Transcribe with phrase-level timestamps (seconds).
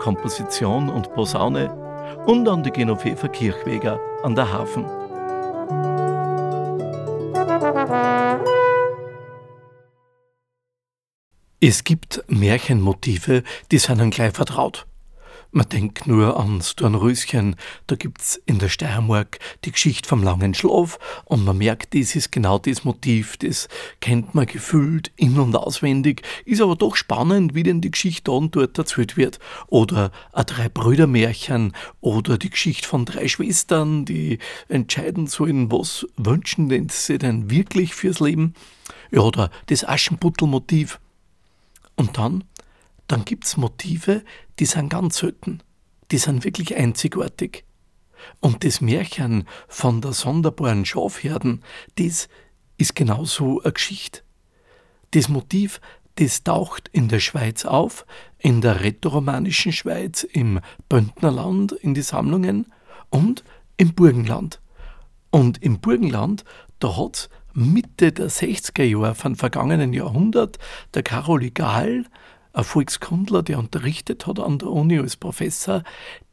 [0.00, 1.70] Komposition und Posaune
[2.26, 4.84] und an die Genoveva Kirchweger an der Hafen.
[11.60, 14.86] Es gibt Märchenmotive, die sind einem gleich vertraut.
[15.52, 17.56] Man denkt nur ans Dornröschen,
[17.88, 22.30] da gibt's in der Steiermark die Geschichte vom langen Schlaf und man merkt, das ist
[22.30, 23.66] genau das Motiv, das
[24.00, 28.32] kennt man gefühlt in- und auswendig, ist aber doch spannend, wie denn die Geschichte da
[28.32, 29.40] und dort erzählt wird.
[29.66, 36.88] Oder ein Drei-Brüder-Märchen oder die Geschichte von drei Schwestern, die entscheiden sollen, was wünschen denn
[36.90, 38.54] sie denn wirklich fürs Leben.
[39.10, 41.00] Ja, oder das Aschenputtel-Motiv.
[41.96, 42.44] Und dann
[43.10, 44.22] dann gibt es Motive,
[44.60, 45.62] die sind ganz selten,
[46.12, 47.64] die sind wirklich einzigartig.
[48.38, 51.64] Und das Märchen von der sonderbaren Schafherden,
[51.96, 52.28] das
[52.76, 54.20] ist genauso eine Geschichte.
[55.10, 55.80] Das Motiv,
[56.16, 58.06] das taucht in der Schweiz auf,
[58.38, 62.66] in der rätoromanischen Schweiz, im Bündnerland in die Sammlungen
[63.08, 63.42] und
[63.76, 64.60] im Burgenland.
[65.30, 66.44] Und im Burgenland,
[66.78, 70.58] da hat Mitte der 60er Jahre vom vergangenen Jahrhundert
[70.94, 72.04] der Karoli Gahl
[72.52, 75.82] ein Volkskundler, der unterrichtet hat an der Uni als Professor,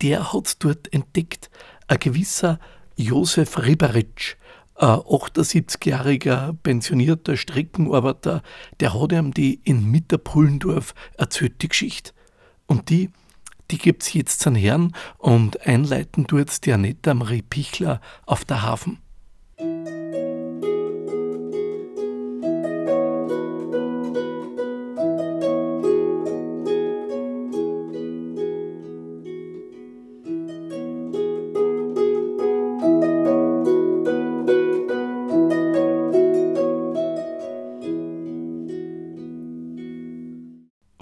[0.02, 1.50] der hat dort entdeckt,
[1.88, 2.60] ein gewisser
[2.96, 4.36] Josef Riberitsch,
[4.76, 8.42] ein 78-jähriger pensionierter Streckenarbeiter,
[8.80, 12.12] der hat ihm die in Mitterpullendorf erzählt, die Geschichte.
[12.68, 13.10] Und die,
[13.72, 19.00] die gibt's jetzt zum Herrn und einleiten tut's die Annette Marie Pichler auf der Hafen.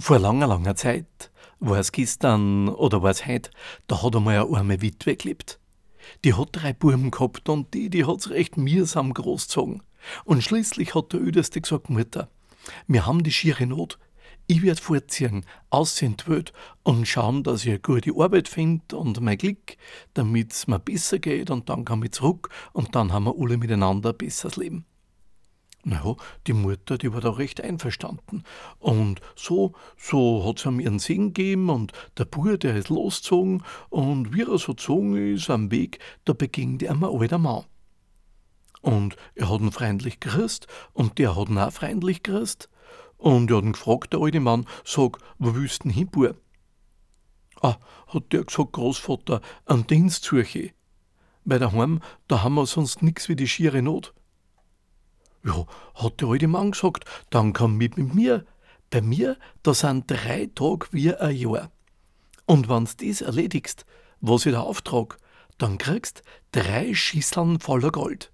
[0.05, 3.49] Vor langer, langer Zeit, war es gestern oder war es heute,
[3.88, 5.59] da hat einmal eine arme Witwe gelebt.
[6.23, 9.81] Die hat drei Buben gehabt und die, die hat's recht mühsam großgezogen.
[10.23, 12.29] Und schließlich hat der Ödeste gesagt, Mutter,
[12.85, 13.97] wir haben die schiere Not.
[14.45, 18.95] Ich werd fortziehen, aus in die Welt und schauen, dass ich eine gute Arbeit finde
[18.97, 19.75] und mein Glück,
[20.13, 24.11] damit's mir besser geht und dann kann ich zurück und dann haben wir alle miteinander
[24.11, 24.85] ein besseres Leben.
[25.88, 26.16] Naja,
[26.47, 28.44] die Mutter, die war da recht einverstanden.
[28.79, 33.63] Und so, so hat sie ihm ihren Segen gegeben und der Bub, der ist losgezogen
[33.91, 37.66] und wie er so gezogen ist am Weg, da beging der ein alter Mann.
[38.81, 42.67] Und er hat ihn freundlich grüßt und der hat ihn auch freundlich grüßt.
[43.17, 46.35] Und er hat ihn gefragt, der alte Mann, sag, wo willst du denn hin, Bub?
[47.62, 50.72] Ah, hat der gesagt, Großvater, einen Dienst suche
[51.44, 54.16] Bei daheim, da haben wir sonst nix wie die schiere Not.
[55.45, 58.45] Ja, hat der alte Mann gesagt, dann komm mit mit mir.
[58.89, 61.72] Bei mir, da sind drei Tage wie ein Jahr.
[62.45, 63.85] Und wenn's das erledigst,
[64.22, 65.17] was ich da auftrag,
[65.59, 68.31] dann kriegst drei Schüsseln voller Gold.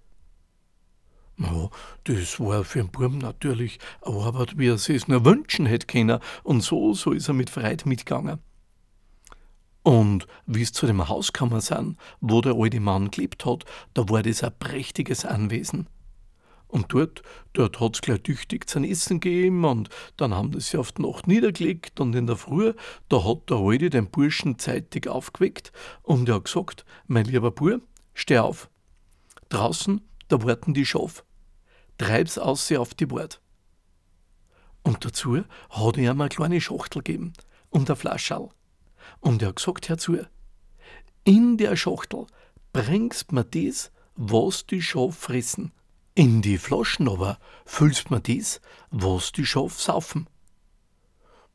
[1.36, 1.68] Ja,
[2.04, 6.20] das war für den Buben natürlich eine Arbeit, wie er sich nur wünschen hätte können,
[6.44, 8.38] und so, so ist er mit Freude mitgegangen.
[9.82, 13.64] Und wie es zu dem Haus gekommen sind, wo der alte Mann gelebt hat,
[13.94, 15.88] da war das ein prächtiges Anwesen.
[16.72, 17.22] Und dort,
[17.52, 22.00] dort hat's gleich tüchtig zum Essen gegeben und dann haben sie auf die Nacht niedergelegt
[22.00, 22.72] und in der Früh,
[23.10, 27.82] da hat der Alte den Burschen zeitig aufgeweckt und er hat gesagt, mein lieber Bur,
[28.14, 28.70] steh auf.
[29.50, 31.24] Draußen, da warten die Schaf.
[31.98, 33.42] Treib's aus sie auf die Bord.
[34.82, 37.34] Und dazu hat er ihm eine kleine Schachtel gegeben
[37.68, 38.48] und eine Flascherl.
[39.20, 40.16] Und er hat gesagt herzu,
[41.24, 42.26] in der Schachtel
[42.72, 45.70] bringst mir das, was die Schaf fressen
[46.14, 48.60] in die Flaschen aber füllst man dies,
[48.90, 50.28] was die Schaf saufen.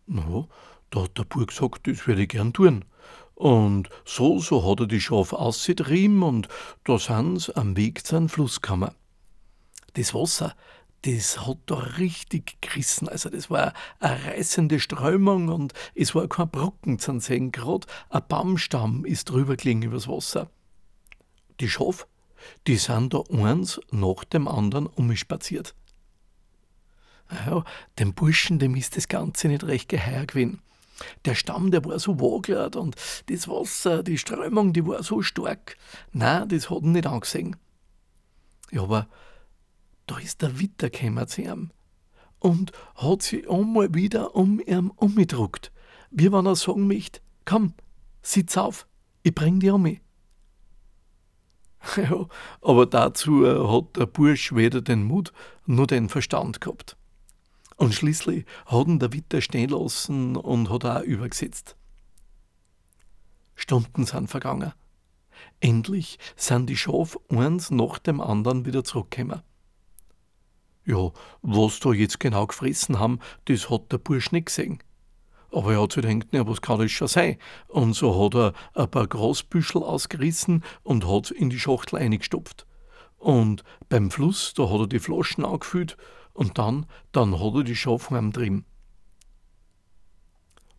[0.08, 0.48] Na,
[0.90, 2.86] da hat der Bub gesagt, das würde ich gern tun.
[3.36, 6.48] Und so, so hat er die Schaf ausgetrieben und
[6.86, 8.92] da sind sie am Weg zu einem Fluss gekommen.
[9.94, 10.56] Das Wasser,
[11.04, 13.08] das hat da richtig gerissen.
[13.08, 17.52] Also das war eine reißende Strömung und es war kein Brocken zu sehen.
[17.52, 20.50] Gerade ein Baumstamm ist drüber gelegen übers Wasser.
[21.60, 22.08] Die Schaf
[22.68, 25.76] die sind da eins nach dem anderen umspaziert.
[27.46, 27.64] Ja,
[28.00, 30.62] dem Burschen, dem ist das Ganze nicht recht geheuer gewesen.
[31.26, 32.96] Der Stamm, der war so waglert und
[33.28, 35.78] das Wasser, die Strömung, die war so stark.
[36.12, 37.56] Na, das hat ihn nicht angesehen.
[38.72, 39.08] Ja, aber
[40.08, 41.72] da ist der Witter gekommen zu ihm
[42.40, 45.72] und hat sich einmal wieder um ihn umgedruckt,
[46.12, 47.74] wie wenn er sagen möchte, komm,
[48.22, 48.88] sitz auf,
[49.24, 50.02] ich bring dich um mich.
[51.96, 52.28] Ja,
[52.62, 55.32] aber dazu hat der Bursch weder den Mut
[55.66, 56.98] noch den Verstand gehabt.
[57.78, 61.76] Und schließlich hat ihn der Witter stehen lassen und hat auch übergesetzt.
[63.56, 64.74] Stunden sind vergangen.
[65.60, 69.42] Endlich sind die Schaf eins nach dem anderen wieder zurückgekommen.
[70.86, 71.12] Ja,
[71.42, 74.80] was da jetzt genau gefressen haben, das hat der Bursch nicht gesehen.
[75.52, 77.38] Aber er hat sich gedacht, ja, was kann das schon sein?
[77.68, 82.66] Und so hat er ein paar Grasbüschel ausgerissen und hat in die Schachtel eingestopft.
[83.18, 85.98] Und beim Fluss, da hat er die Flaschen angefüllt
[86.34, 88.66] und dann, dann hat er die Schafe heimtrieben.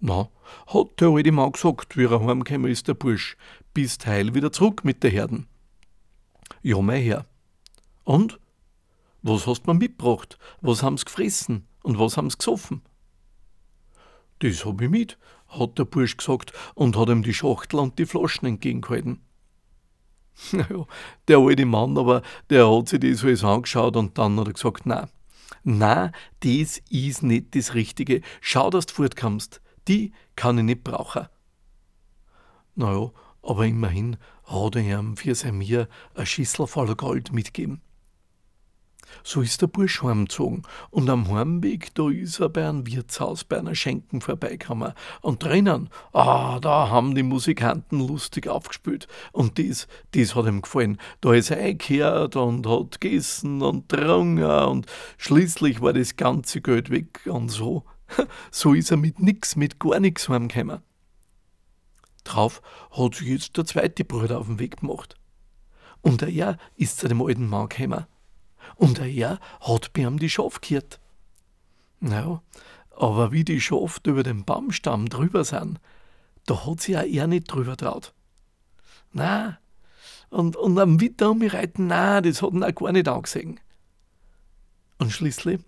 [0.01, 0.29] Na,
[0.69, 3.37] hat der alte Mann gesagt, wie er heimgekommen ist, der Bursch,
[3.75, 5.49] bist heil wieder zurück mit der Herden.
[6.63, 7.27] Ja, mein Herr.
[8.05, 8.39] Und?
[9.23, 10.39] Was hast du mir mitgebracht?
[10.61, 11.67] Was haben's gefressen?
[11.83, 12.83] Und was haben's gesoffen?
[14.41, 15.19] Das hab ich mit,
[15.49, 19.21] hat der Bursch gesagt und hat ihm die Schachtel und die Flaschen entgegengehalten.
[20.53, 20.87] Naja,
[21.27, 24.87] der alte Mann aber, der hat sich das alles angeschaut und dann hat er gesagt,
[24.87, 25.09] nein,
[25.65, 28.23] na, das ist nicht das Richtige.
[28.41, 29.61] Schau, dass du fortkommst.
[29.89, 31.27] Die kann ich nicht brauchen.
[32.75, 33.11] Naja,
[33.43, 37.81] aber immerhin hat er ihm für sein Mir eine Schüssel voller Gold mitgegeben.
[39.23, 43.59] So ist der Bursch heimgezogen und am Heimweg, da ist er bei einem Wirtshaus bei
[43.59, 44.93] einer Schenken vorbeigekommen.
[45.21, 49.09] Und drinnen, ah, da haben die Musikanten lustig aufgespielt.
[49.33, 50.99] Und das, das hat ihm gefallen.
[51.21, 56.91] Da ist er eingekehrt und hat gegessen und getrunken und schließlich war das ganze Geld
[56.91, 57.85] weg und so.
[58.51, 60.81] So ist er mit nix, mit gar nichts heimgekommen.
[62.25, 65.17] Drauf hat sich jetzt der zweite Bruder auf den Weg gemacht.
[66.01, 68.07] Und er ist zu dem alten Mann gekommen
[68.77, 71.01] und er hat bei ihm die Schaf gehört.
[72.01, 72.43] Ja,
[72.91, 75.81] aber wie die Schafe über den Baumstamm drüber sind,
[76.47, 78.13] da hat sich auch er nicht drüber traut.
[79.13, 79.59] Na,
[80.31, 83.61] und, und am Witter um mich reiten, na, das hat ihn auch gar nicht angesehen.
[84.99, 85.61] Und schließlich,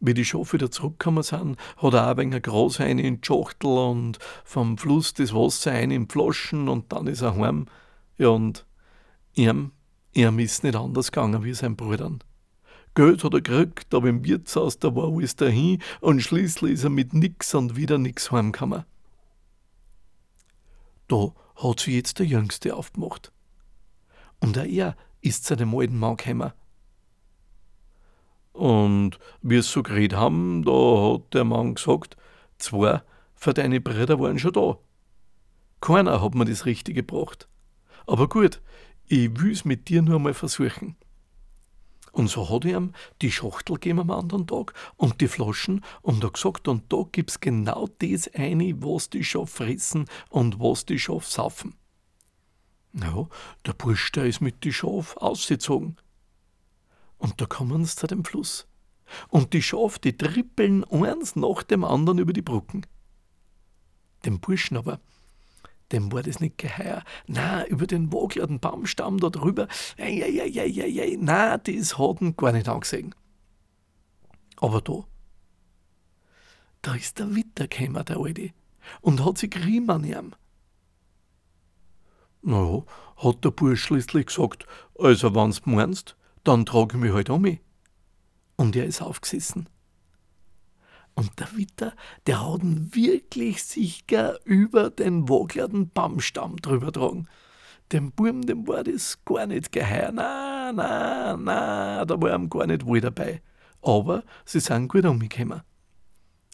[0.00, 3.26] wie die Schafe wieder zurückgekommen sind, hat er auch ein wenig Gras rein in die
[3.26, 7.66] Schachtel und vom Fluss das Wasser ein in Flaschen und dann ist er heim.
[8.18, 8.66] Ja, und
[9.34, 9.72] ihm
[10.12, 12.22] Ihm ist nicht anders gegangen wie sein Brüdern.
[12.94, 16.90] Geld hat er gekriegt, aber im Wirtshaus, da war alles dahin und schließlich ist er
[16.90, 18.84] mit nix und wieder nix heimgekommen.
[21.06, 23.32] Da hat sich jetzt der Jüngste aufgemacht.
[24.40, 26.52] Und auch er ist zu dem alten Mann gekommen.
[28.52, 32.16] Und wie es so geredet haben, da hat der Mann gesagt,
[32.58, 33.02] zwei
[33.34, 34.78] für deine Brüder waren schon da.
[35.80, 37.48] Keiner hat mir das Richtige gebracht.
[38.06, 38.60] Aber gut,
[39.08, 40.96] ich will's mit dir nur mal versuchen.
[42.12, 46.24] Und so hat er ihm die Schachtel gegeben am anderen Tag und die Flaschen und
[46.24, 50.98] er gesagt, und da gibt's genau das eine, was die Schaf fressen und was die
[50.98, 51.74] Schaf saufen.
[52.94, 53.28] Ja,
[53.66, 55.96] der Bursch, der ist mit die Schaf ausgezogen.
[57.18, 58.66] Und da kommen sie zu dem Fluss.
[59.28, 62.86] Und die Schaf, die trippeln eins nach dem anderen über die Brücken.
[64.24, 65.00] Dem Burschen aber,
[65.92, 67.02] dem war das nicht geheuer.
[67.26, 72.20] Na, über den woglerten Baumstamm da drüber, ei, ei, ei, ei, ei, na, das hat
[72.20, 73.14] ihn gar nicht angesehen.
[74.56, 75.04] Aber da,
[76.82, 78.50] da ist der Witter gekommen, der Alte,
[79.00, 80.34] und hat sich gerieben an ihm.
[82.42, 82.82] Na
[83.16, 84.66] hat der Bursch schließlich gesagt,
[84.98, 87.60] also wenn's meinst, dann trage ich mich halt um mich.
[88.56, 89.68] Und er ist aufgesessen.
[91.18, 91.94] Und der Witter,
[92.28, 97.26] der hat ihn wirklich sicher über den woglerten Baumstamm drüber getragen.
[97.90, 100.12] Dem Burm, dem war das gar nicht geheuer.
[100.12, 103.42] Na, na, na, da war ihm gar nicht wohl dabei.
[103.82, 105.62] Aber sie sind gut umgekommen.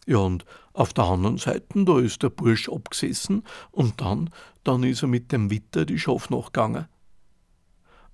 [0.06, 4.30] Ja, und auf der anderen Seite, da ist der Bursch abgesessen und dann,
[4.62, 6.88] dann ist er mit dem Witter die Schaf nachgegangen.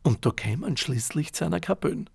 [0.03, 2.07] Und da kämen schließlich zu einer Kapelle.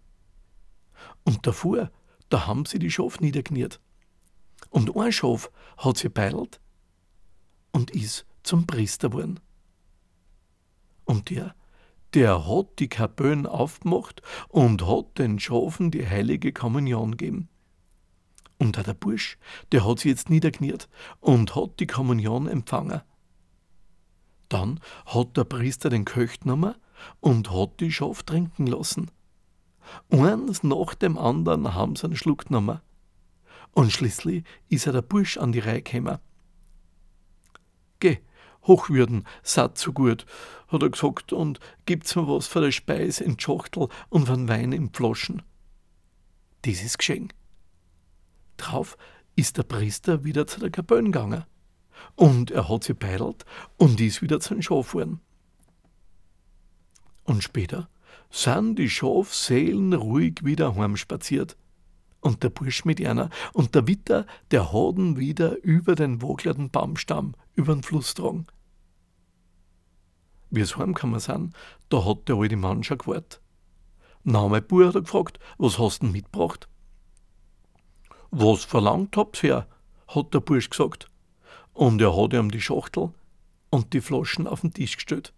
[1.23, 1.89] Und davor,
[2.27, 3.79] da haben sie die Schaf niedergeniert.
[4.69, 6.59] Und ein Schaf hat sie beidelt
[7.71, 9.39] und ist zum Priester geworden.
[11.05, 11.55] Und der,
[12.13, 17.49] der hat die Kapellen aufgemacht und hat den Schafen die heilige Kommunion gegeben.
[18.57, 19.37] Und auch der Bursch,
[19.71, 20.87] der hat sie jetzt niederkniert
[21.19, 23.01] und hat die Kommunion empfangen.
[24.49, 26.75] Dann hat der Priester den Köcht genommen
[27.19, 29.11] und hat die Schaf trinken lassen.
[30.09, 32.79] Eins nach dem anderen haben sie einen Schluck genommen.
[33.75, 36.17] Und schließlich ist er der Bursch an die Reihe gekommen.
[37.99, 38.19] Geh,
[38.63, 40.25] Hochwürden, satt so gut,
[40.69, 44.71] hat er gesagt, und gibt's mir was für der Speis in Schachtel und von Wein
[44.71, 45.41] in Flaschen.
[46.61, 47.33] Das ist geschehen.
[48.55, 48.97] Drauf
[49.35, 51.43] ist der Priester wieder zu der Kapelle gegangen.
[52.15, 53.43] Und er hat sie beidelt
[53.75, 55.19] und ist wieder zu den Schaf gefahren.
[57.25, 57.89] Und später
[58.29, 61.57] sind die Schafseelen ruhig wieder heimspaziert.
[62.25, 67.35] Und der Bursch mit einer und der Witter, der ihn wieder über den woglerten Baumstamm
[67.53, 68.47] über den Fluss getragen.
[70.49, 71.55] Wie es heimgekommen sind,
[71.89, 73.41] da hat der alte Mann schon gewartet.
[74.23, 76.67] Na, mein Bub hat er gefragt, was hast du denn mitgebracht?
[78.31, 79.67] Was verlangt habt's her?
[80.07, 81.11] hat der Bursch gesagt.
[81.73, 83.13] Und er hat ihm die Schachtel
[83.69, 85.31] und die Flaschen auf den Tisch gestellt.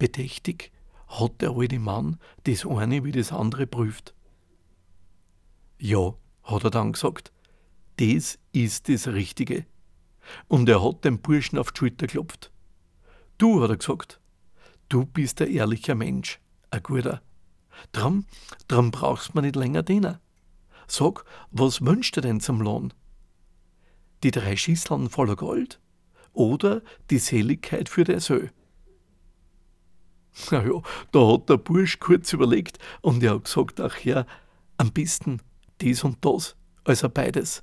[0.00, 0.72] Bedächtig
[1.06, 4.12] hat der alte Mann das eine wie das andere prüft.
[5.82, 7.32] Ja, hat er dann gesagt,
[7.96, 9.64] das ist das Richtige.
[10.46, 12.52] Und er hat dem Burschen auf die Schulter geklopft.
[13.38, 14.20] Du, hat er gesagt,
[14.90, 16.38] du bist ein ehrlicher Mensch,
[16.70, 17.22] ein guter.
[17.92, 18.26] Drum,
[18.68, 20.18] drum brauchst man nicht länger dienen.
[20.86, 22.92] Sag, was wünscht du denn zum Lohn?
[24.22, 25.80] Die drei Schießeln voller Gold
[26.34, 28.48] oder die Seligkeit für der Sö?
[30.50, 34.26] Na ja, da hat der Bursch kurz überlegt und er hat gesagt, ach ja,
[34.76, 35.40] am besten
[35.80, 37.62] dies und das, also beides.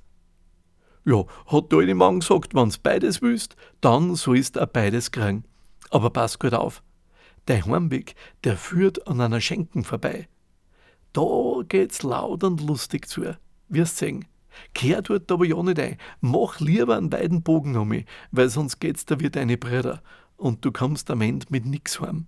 [1.04, 5.44] Ja, hat der alte Mann gesagt, wenn's beides willst, dann sollst auch beides kriegen.
[5.90, 6.82] Aber pass gut auf,
[7.46, 10.28] der Heimweg, der führt an einer Schenken vorbei.
[11.14, 13.36] Da geht's laut und lustig zu,
[13.68, 14.26] wirst sehen.
[14.74, 15.96] Kehr dort aber ja nicht ein.
[16.20, 20.02] Mach lieber einen beiden Bogen um mich, weil sonst geht's da wie deine Brüder
[20.36, 22.26] und du kommst am Ende mit nix heim.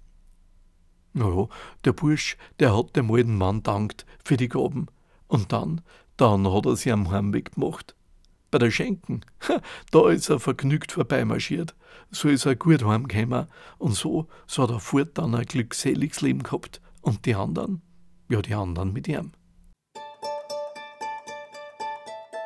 [1.13, 1.49] Naja,
[1.85, 4.87] der Bursch, der hat dem alten Mann dankt für die Gaben.
[5.31, 5.81] Und dann,
[6.17, 7.95] dann hat er sie am Heimweg gemacht.
[8.51, 9.21] Bei der Schenken,
[9.93, 11.77] da ist er vergnügt vorbeimarschiert.
[12.11, 13.47] So ist er gut heimgekommen
[13.79, 16.81] und so, so hat er fort dann ein glückseliges Leben gehabt.
[17.01, 17.81] Und die anderen?
[18.29, 19.31] Ja, die anderen mit ihm.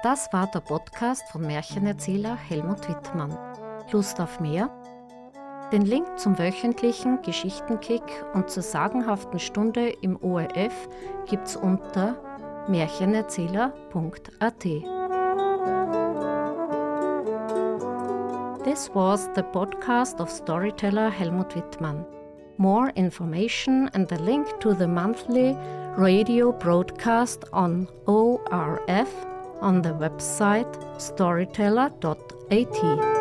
[0.03, 3.35] Das war der Podcast von Märchenerzähler Helmut Wittmann.
[3.93, 4.69] Lust auf mehr?
[5.73, 8.03] Den Link zum wöchentlichen Geschichtenkick
[8.35, 10.89] und zur sagenhaften Stunde im ORF
[11.27, 12.34] gibt's unter
[12.69, 14.61] märchenerzähler.at.
[18.65, 22.07] This was the podcast of storyteller Helmut Wittmann.
[22.59, 25.57] More information and the link to the monthly
[25.97, 29.09] radio broadcast on ORF
[29.61, 33.14] on the website storyteller.at.